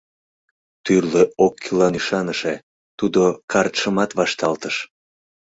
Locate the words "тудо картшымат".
2.99-4.11